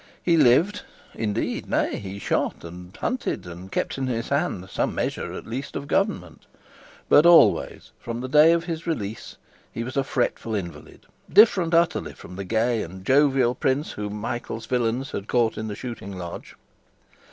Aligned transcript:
He 0.23 0.35
lived, 0.35 0.81
indeed; 1.13 1.69
nay, 1.69 1.97
he 1.97 2.17
shot 2.17 2.63
and 2.63 2.97
hunted, 2.97 3.45
and 3.45 3.71
kept 3.71 3.99
in 3.99 4.07
his 4.07 4.29
hand 4.29 4.67
some 4.67 4.95
measure, 4.95 5.33
at 5.33 5.45
least, 5.45 5.75
of 5.75 5.87
government. 5.87 6.47
But 7.07 7.27
always 7.27 7.91
from 7.99 8.19
the 8.19 8.27
day 8.27 8.51
of 8.51 8.63
his 8.63 8.87
release 8.87 9.37
he 9.71 9.83
was 9.83 9.95
a 9.95 10.03
fretful 10.03 10.55
invalid, 10.55 11.05
different 11.31 11.75
utterly 11.75 12.13
from 12.13 12.35
the 12.35 12.43
gay 12.45 12.81
and 12.81 13.05
jovial 13.05 13.53
prince 13.53 13.91
whom 13.91 14.15
Michael's 14.15 14.65
villains 14.65 15.11
had 15.11 15.27
caught 15.27 15.55
in 15.55 15.67
the 15.67 15.75
shooting 15.75 16.17
lodge. 16.17 16.55